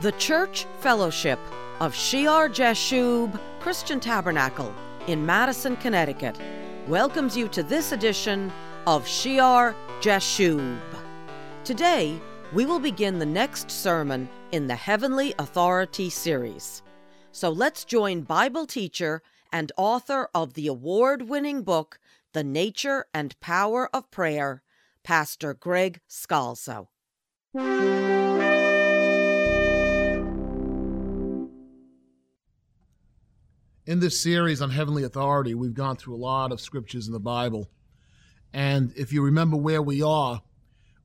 [0.00, 1.38] The Church Fellowship
[1.78, 4.74] of Shear Jashub Christian Tabernacle
[5.06, 6.38] in Madison, Connecticut
[6.88, 8.50] welcomes you to this edition
[8.86, 10.80] of Shear Jashub.
[11.64, 12.18] Today,
[12.54, 16.82] we will begin the next sermon in the Heavenly Authority series.
[17.30, 19.20] So let's join Bible teacher
[19.52, 22.00] and author of the award winning book,
[22.32, 24.62] The Nature and Power of Prayer,
[25.04, 26.88] Pastor Greg Scalzo.
[33.90, 37.18] In this series on heavenly authority, we've gone through a lot of scriptures in the
[37.18, 37.68] Bible.
[38.52, 40.42] And if you remember where we are,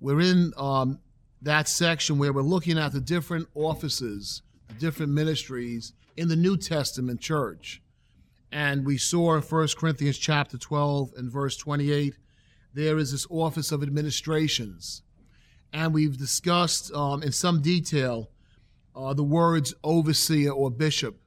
[0.00, 0.98] we're in um,
[1.42, 6.56] that section where we're looking at the different offices, the different ministries in the New
[6.56, 7.80] Testament church.
[8.50, 12.16] And we saw in 1 Corinthians chapter 12 and verse 28,
[12.74, 15.02] there is this office of administrations.
[15.72, 18.32] And we've discussed um, in some detail
[18.96, 21.21] uh, the words overseer or bishop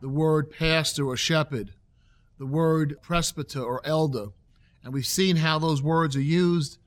[0.00, 1.72] the word pastor or shepherd,
[2.38, 4.26] the word presbyter or elder.
[4.82, 6.78] And we've seen how those words are used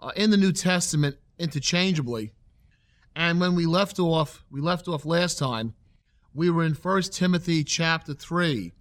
[0.00, 2.32] uh, in the New Testament interchangeably.
[3.14, 5.74] And when we left off, we left off last time,
[6.34, 8.72] we were in 1 Timothy chapter 3,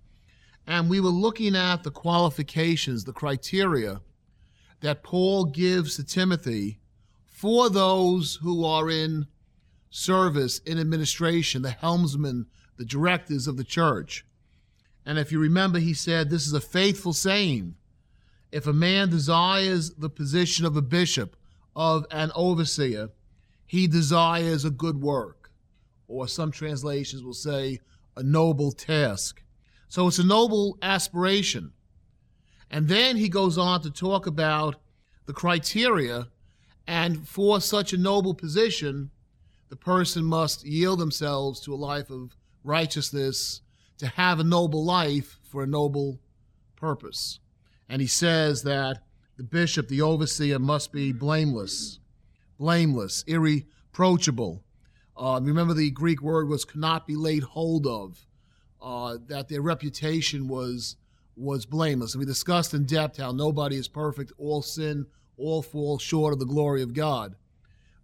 [0.68, 4.00] and we were looking at the qualifications, the criteria
[4.80, 6.80] that Paul gives to Timothy
[7.26, 9.28] for those who are in
[9.90, 12.46] service, in administration, the helmsman,
[12.78, 14.26] the directives of the church.
[15.06, 17.76] And if you remember, he said, This is a faithful saying.
[18.52, 21.38] If a man desires the position of a bishop,
[21.76, 23.10] of an overseer,
[23.66, 25.52] he desires a good work.
[26.08, 27.80] Or some translations will say,
[28.18, 29.42] a noble task.
[29.88, 31.72] So it's a noble aspiration.
[32.70, 34.76] And then he goes on to talk about
[35.26, 36.28] the criteria.
[36.88, 39.12] And for such a noble position,
[39.70, 43.62] the person must yield themselves to a life of righteousness,
[43.98, 46.20] to have a noble life for a noble
[46.76, 47.40] purpose.
[47.88, 49.04] And he says that
[49.38, 52.00] the bishop, the overseer, must be blameless,
[52.58, 54.64] blameless, irreproachable.
[55.18, 58.26] Uh, remember, the Greek word was cannot be laid hold of,
[58.82, 60.96] uh, that their reputation was
[61.36, 62.14] was blameless.
[62.14, 65.06] And we discussed in depth how nobody is perfect, all sin,
[65.38, 67.36] all fall short of the glory of God.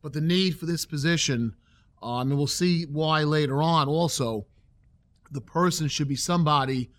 [0.01, 1.55] But the need for this position
[2.01, 4.45] um, and we'll see why later on also.
[5.31, 6.89] The person should be somebody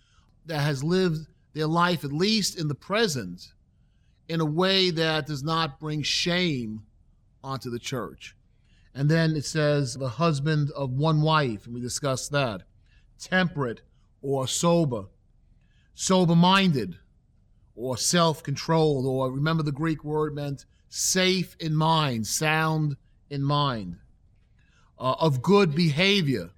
[0.45, 3.53] that has lived their life, at least in the present,
[4.27, 6.83] in a way that does not bring shame
[7.43, 8.35] onto the church.
[8.93, 12.63] And then it says the husband of one wife, and we discussed that.
[13.19, 13.81] Temperate
[14.21, 15.05] or sober,
[15.93, 16.99] sober minded
[17.75, 22.95] or self controlled, or remember the Greek word meant safe in mind, sound
[23.29, 23.97] in mind
[24.99, 26.49] uh, of good behavior.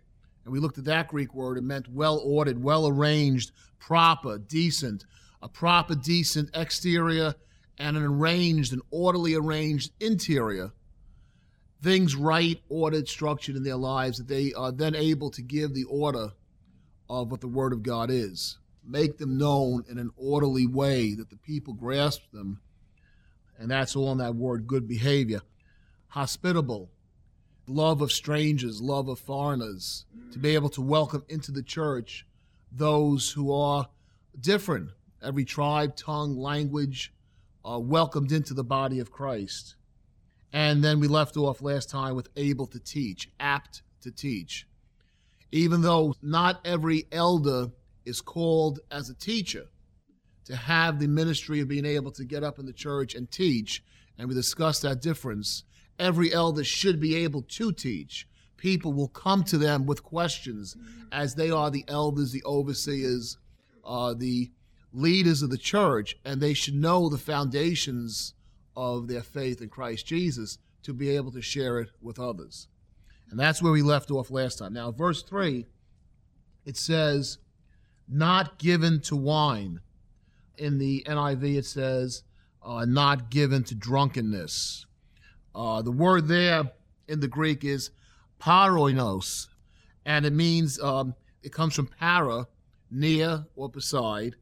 [0.44, 1.58] And we looked at that Greek word.
[1.58, 5.06] It meant well ordered, well arranged, proper, decent,
[5.42, 7.36] a proper, decent exterior
[7.78, 10.72] and an arranged and orderly arranged interior.
[11.82, 15.86] Things right, ordered, structured in their lives that they are then able to give the
[15.86, 16.32] order
[17.10, 18.60] of what the Word of God is.
[18.86, 22.62] Make them known in an orderly way that the people grasp them.
[23.58, 25.42] And that's all in that word, good behavior.
[26.10, 26.91] Hospitable,
[27.72, 32.26] love of strangers, love of foreigners, to be able to welcome into the church
[32.72, 33.88] those who are
[34.40, 34.90] different,
[35.22, 37.14] every tribe, tongue, language,
[37.64, 39.76] uh, welcomed into the body of Christ.
[40.54, 44.68] And then we left off last time with able to teach, apt to teach.
[45.52, 47.72] Even though not every elder
[48.06, 49.66] is called as a teacher,
[50.46, 53.84] to have the ministry of being able to get up in the church and teach,
[54.18, 55.64] and we discussed that difference
[56.00, 58.28] every elder should be able to teach.
[58.58, 60.76] People will come to them with questions
[61.12, 63.38] as they are the elders, the overseers,
[63.84, 64.52] uh, the
[64.94, 68.34] leaders of the church, and they should know the foundations
[68.76, 72.68] of their faith in Christ Jesus to be able to share it with others.
[73.30, 74.74] And that's where we left off last time.
[74.74, 75.66] Now, verse 3,
[76.66, 77.38] it says,
[78.08, 79.80] not given to wine.
[80.58, 82.24] In the NIV, it says,
[82.64, 84.86] uh, not given to drunkenness.
[85.54, 86.72] Uh, the word there
[87.08, 87.92] in the Greek is
[88.40, 89.48] paroinos,
[90.06, 92.48] and it means um, it comes from para,
[92.90, 94.36] near or beside,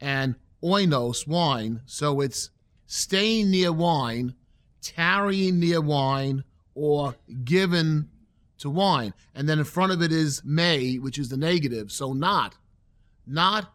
[0.00, 1.80] and oinos, wine.
[1.86, 2.50] So it's
[2.86, 4.34] staying near wine,
[4.80, 8.08] tarrying near wine, or given
[8.58, 9.14] to wine.
[9.34, 11.90] And then in front of it is may, which is the negative.
[11.90, 12.54] So not,
[13.26, 13.72] not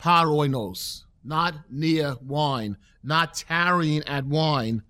[0.00, 4.82] paroinos, not near wine, not tarrying at wine,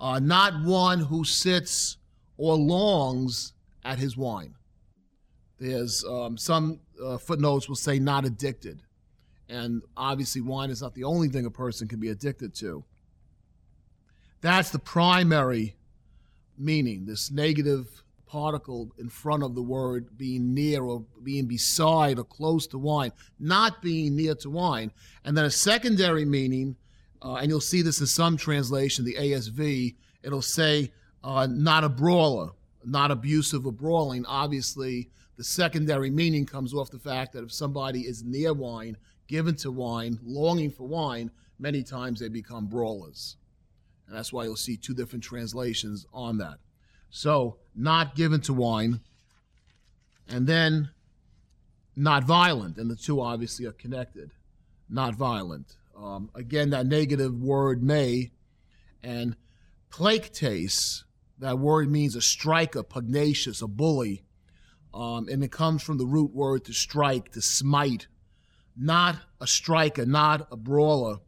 [0.00, 1.98] uh, not one who sits
[2.36, 3.52] or longs
[3.84, 4.54] at his wine.
[5.58, 8.80] There's um, some uh, footnotes will say not addicted.
[9.48, 12.84] And obviously, wine is not the only thing a person can be addicted to.
[14.40, 15.76] That's the primary
[16.56, 22.24] meaning, this negative particle in front of the word being near or being beside or
[22.24, 24.92] close to wine, not being near to wine.
[25.24, 26.76] And then a secondary meaning,
[27.22, 31.88] uh, and you'll see this in some translation, the ASV, it'll say uh, not a
[31.88, 32.50] brawler,
[32.84, 34.24] not abusive or brawling.
[34.26, 38.96] Obviously, the secondary meaning comes off the fact that if somebody is near wine,
[39.26, 43.36] given to wine, longing for wine, many times they become brawlers.
[44.06, 46.58] And that's why you'll see two different translations on that.
[47.10, 49.00] So, not given to wine,
[50.28, 50.90] and then
[51.96, 52.76] not violent.
[52.76, 54.30] And the two obviously are connected.
[54.88, 55.76] Not violent.
[56.02, 58.30] Um, again, that negative word may,
[59.02, 59.36] and
[59.90, 61.04] plektes,
[61.38, 64.24] that word means a striker, pugnacious, a bully.
[64.94, 68.08] Um, and it comes from the root word to strike, to smite.
[68.76, 71.18] Not a striker, not a brawler.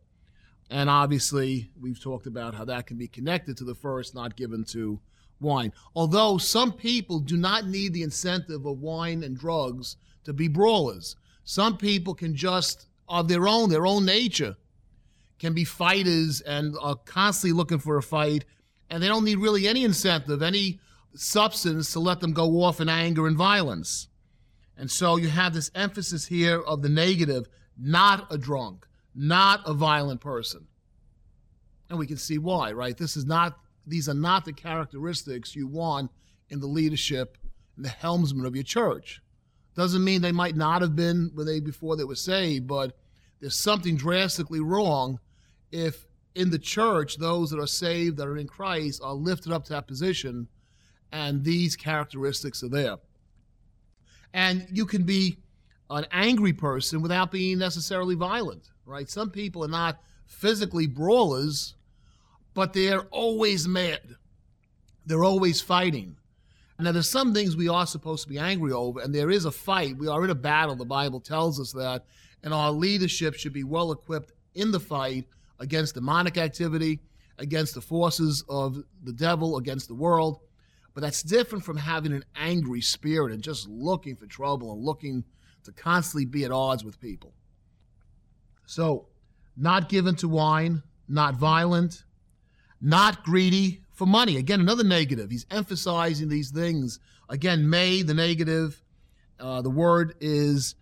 [0.71, 4.65] And obviously, we've talked about how that can be connected to the first, not given
[4.67, 5.01] to
[5.39, 5.73] wine.
[5.95, 11.17] Although some people do not need the incentive of wine and drugs to be brawlers.
[11.45, 14.57] Some people can just, of their own, their own nature,
[15.43, 18.45] can be fighters and are constantly looking for a fight,
[18.89, 20.79] and they don't need really any incentive, any
[21.17, 24.07] substance to let them go off in anger and violence.
[24.77, 28.87] And so you have this emphasis here of the negative, not a drunk,
[29.17, 30.69] not a violent person.
[31.91, 32.97] And we can see why, right?
[32.97, 36.13] This is not these are not the characteristics you want
[36.51, 37.37] in the leadership
[37.75, 39.21] and the helmsman of your church.
[39.75, 42.97] Doesn't mean they might not have been when they before they were saved, but
[43.41, 45.19] there's something drastically wrong
[45.73, 49.65] if in the church those that are saved that are in Christ are lifted up
[49.65, 50.49] to that position
[51.11, 52.97] and these characteristics are there.
[54.33, 55.39] And you can be
[55.91, 59.09] an angry person without being necessarily violent, right?
[59.11, 61.75] Some people are not physically brawlers,
[62.55, 64.17] but they're always mad.
[65.05, 66.17] They're always fighting.
[66.79, 69.53] Now, there's some things we are supposed to be angry over, and there is a
[69.53, 69.99] fight.
[69.99, 70.75] We are in a battle.
[70.75, 72.05] The Bible tells us that,
[72.43, 75.27] and our leadership should be well equipped in the fight
[75.63, 77.01] against demonic activity,
[77.39, 80.41] against the forces of the devil, against the world.
[80.93, 85.25] But that's different from having an angry spirit and just looking for trouble and looking
[85.65, 87.33] to constantly be at odds with people.
[88.67, 89.07] So,
[89.57, 92.03] not given to wine, not violent,
[92.81, 94.37] not greedy for money.
[94.37, 95.31] Again, another negative.
[95.31, 96.99] He's emphasizing these things.
[97.29, 98.83] Again, may, the negative.
[99.39, 100.75] Uh, the word is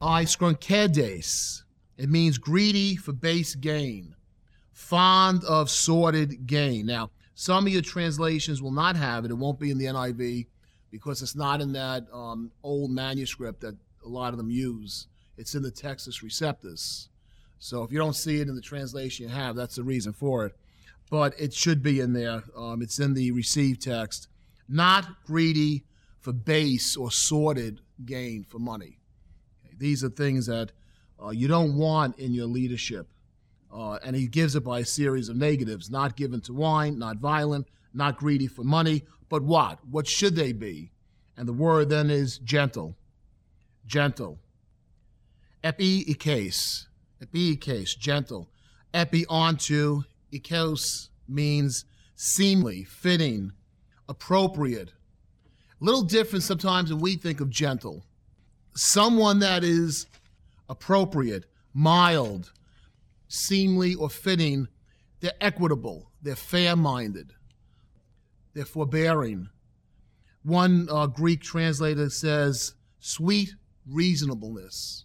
[0.00, 1.62] aischrokerdes.
[1.96, 4.14] It means greedy for base gain,
[4.72, 6.86] fond of sordid gain.
[6.86, 9.30] Now, some of your translations will not have it.
[9.30, 10.46] It won't be in the NIV
[10.90, 15.06] because it's not in that um, old manuscript that a lot of them use.
[15.36, 17.08] It's in the Textus Receptus.
[17.58, 20.46] So if you don't see it in the translation you have, that's the reason for
[20.46, 20.56] it
[21.12, 22.42] but it should be in there.
[22.56, 24.28] Um, it's in the received text.
[24.66, 25.84] Not greedy
[26.20, 28.98] for base or sordid gain for money.
[29.62, 30.72] Okay, these are things that
[31.24, 33.08] uh, you don't want in your leadership.
[33.72, 37.16] Uh, and he gives it by a series of negatives not given to wine, not
[37.16, 39.78] violent, not greedy for money, but what?
[39.90, 40.90] What should they be?
[41.36, 42.96] And the word then is gentle.
[43.86, 44.38] Gentle.
[45.64, 46.86] Epi ikes.
[47.22, 48.50] Epi ikes, gentle.
[48.92, 53.52] Epi onto, ikos means seemly, fitting,
[54.08, 54.92] appropriate.
[55.80, 58.04] A little different sometimes when we think of gentle.
[58.74, 60.06] Someone that is
[60.72, 62.50] appropriate, mild,
[63.28, 64.66] seemly, or fitting,
[65.20, 67.34] they're equitable, they're fair minded,
[68.54, 69.50] they're forbearing.
[70.42, 73.54] One uh, Greek translator says, sweet
[73.86, 75.04] reasonableness.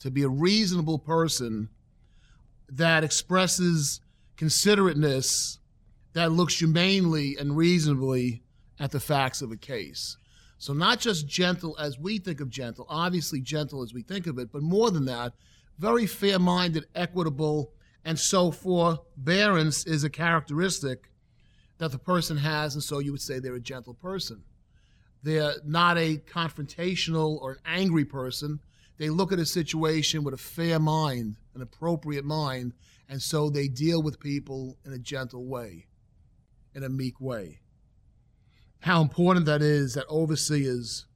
[0.00, 1.70] To be a reasonable person
[2.68, 4.00] that expresses
[4.36, 5.58] considerateness
[6.12, 8.42] that looks humanely and reasonably
[8.78, 10.16] at the facts of a case.
[10.60, 14.38] So, not just gentle as we think of gentle, obviously gentle as we think of
[14.38, 15.32] it, but more than that,
[15.78, 17.72] very fair minded, equitable,
[18.04, 21.10] and so forbearance is a characteristic
[21.78, 24.42] that the person has, and so you would say they're a gentle person.
[25.22, 28.60] They're not a confrontational or an angry person.
[28.98, 32.74] They look at a situation with a fair mind, an appropriate mind,
[33.08, 35.86] and so they deal with people in a gentle way,
[36.74, 37.60] in a meek way.
[38.80, 41.06] How important that is that overseers,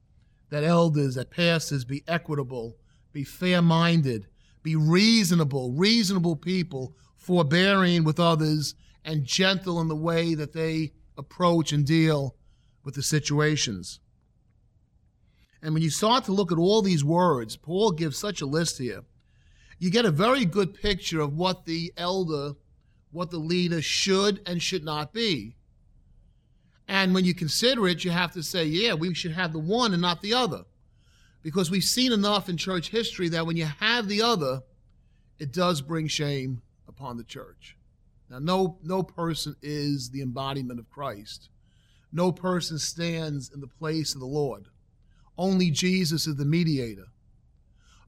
[0.49, 2.77] that elders, that pastors be equitable,
[3.11, 4.27] be fair minded,
[4.61, 11.71] be reasonable, reasonable people, forbearing with others, and gentle in the way that they approach
[11.71, 12.35] and deal
[12.83, 13.99] with the situations.
[15.61, 18.77] And when you start to look at all these words, Paul gives such a list
[18.77, 19.01] here,
[19.79, 22.53] you get a very good picture of what the elder,
[23.11, 25.54] what the leader should and should not be.
[26.87, 29.93] And when you consider it, you have to say, yeah, we should have the one
[29.93, 30.63] and not the other.
[31.41, 34.61] Because we've seen enough in church history that when you have the other,
[35.39, 37.75] it does bring shame upon the church.
[38.29, 41.49] Now, no, no person is the embodiment of Christ.
[42.11, 44.65] No person stands in the place of the Lord.
[45.37, 47.07] Only Jesus is the mediator.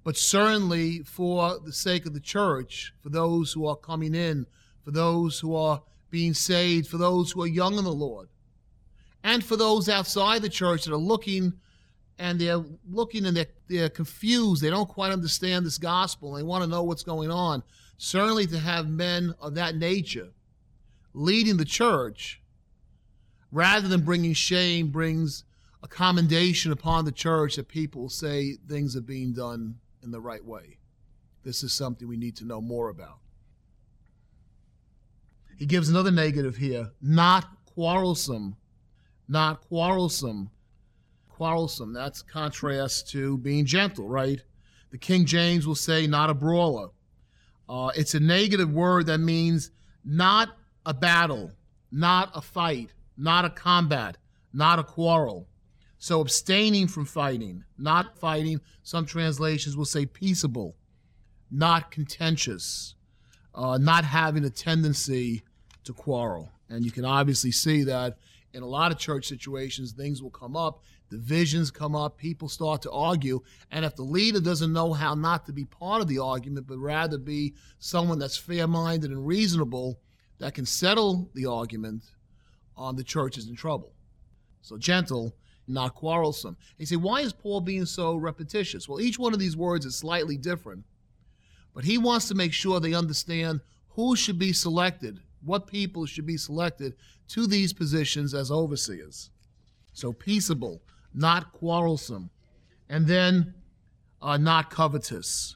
[0.03, 4.46] But certainly, for the sake of the church, for those who are coming in,
[4.84, 8.29] for those who are being saved, for those who are young in the Lord,
[9.27, 11.51] and for those outside the church that are looking
[12.17, 14.63] and they're looking and they're, they're confused.
[14.63, 16.31] They don't quite understand this gospel.
[16.31, 17.62] They want to know what's going on.
[17.98, 20.29] Certainly, to have men of that nature
[21.13, 22.41] leading the church
[23.51, 25.43] rather than bringing shame brings
[25.84, 30.46] a commendation upon the church that people say things are being done in the right
[30.46, 30.77] way.
[31.43, 33.17] This is something we need to know more about.
[35.57, 38.55] He gives another negative here not quarrelsome.
[39.27, 40.50] Not quarrelsome.
[41.29, 44.41] Quarrelsome, that's contrast to being gentle, right?
[44.91, 46.89] The King James will say not a brawler.
[47.69, 49.72] Uh, it's a negative word that means
[50.03, 50.50] not
[50.86, 51.51] a battle,
[51.91, 54.17] not a fight, not a combat,
[54.53, 55.48] not a quarrel.
[56.00, 58.62] So abstaining from fighting, not fighting.
[58.84, 60.75] Some translations will say peaceable,
[61.51, 62.96] not contentious,
[63.53, 65.43] uh, not having a tendency
[65.84, 66.51] to quarrel.
[66.69, 68.17] And you can obviously see that
[68.58, 72.82] in a lot of church situations, things will come up, divisions come up, people start
[72.82, 73.40] to argue.
[73.72, 76.80] And if the leader doesn't know how not to be part of the argument, but
[76.80, 80.00] rather be someone that's fair minded and reasonable
[80.40, 82.04] that can settle the argument,
[82.76, 83.94] um, the church is in trouble.
[84.62, 85.36] So gentle
[85.68, 86.58] not quarrelsome.
[86.80, 88.90] You say, why is Paul being so repetitious?
[88.90, 90.84] Well, each one of these words is slightly different,
[91.76, 96.25] but he wants to make sure they understand who should be selected, what people should
[96.25, 96.96] be selected
[97.29, 99.29] to these positions as overseers.
[99.94, 100.82] So, peaceable,
[101.13, 102.29] not quarrelsome,
[102.89, 103.53] and then
[104.22, 105.56] uh, not covetous.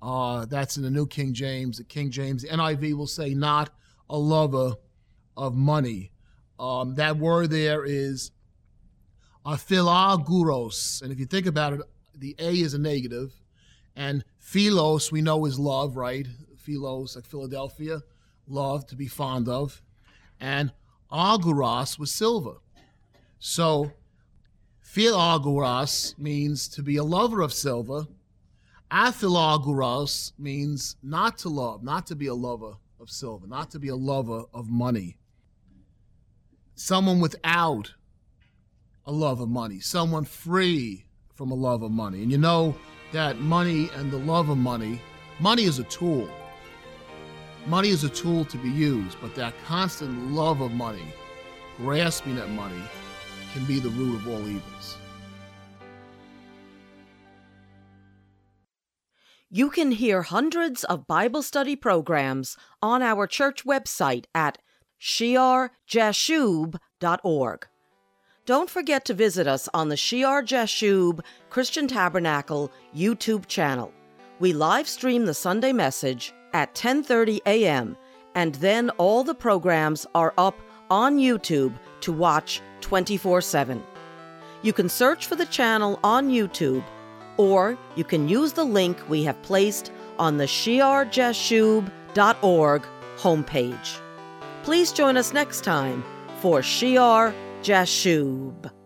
[0.00, 1.78] Uh, that's in the New King James.
[1.78, 3.70] The King James, the NIV will say, not
[4.08, 4.74] a lover
[5.36, 6.12] of money.
[6.58, 8.30] Um, that word there is
[9.46, 11.02] philaguros.
[11.02, 11.80] And if you think about it,
[12.14, 13.32] the A is a negative,
[13.94, 16.26] and philos we know is love, right?
[16.56, 18.00] Philos, like Philadelphia,
[18.48, 19.82] love to be fond of,
[20.40, 20.72] and
[21.10, 22.56] aguros was silver.
[23.38, 23.92] So
[24.84, 28.06] Philaguros means to be a lover of silver.
[28.90, 33.88] Aphilaguros means not to love, not to be a lover of silver, not to be
[33.88, 35.18] a lover of money.
[36.74, 37.92] Someone without
[39.04, 42.22] a love of money, someone free from a love of money.
[42.22, 42.74] And you know
[43.12, 45.00] that money and the love of money,
[45.38, 46.28] money is a tool.
[47.68, 51.12] Money is a tool to be used, but that constant love of money,
[51.76, 52.80] grasping at money,
[53.52, 54.96] can be the root of all evils.
[59.50, 64.56] You can hear hundreds of Bible study programs on our church website at
[64.98, 67.66] shearjashub.org.
[68.46, 71.20] Don't forget to visit us on the Shear Jashub
[71.50, 73.92] Christian Tabernacle YouTube channel.
[74.40, 77.96] We live stream the Sunday message at 10:30 a.m.
[78.34, 80.54] and then all the programs are up
[80.90, 83.82] on YouTube to watch 24/7.
[84.62, 86.82] You can search for the channel on YouTube
[87.36, 92.82] or you can use the link we have placed on the shearjashub.org
[93.16, 94.00] homepage.
[94.62, 96.04] Please join us next time
[96.40, 98.77] for Shear Jashub.